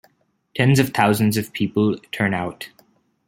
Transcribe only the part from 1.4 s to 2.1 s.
people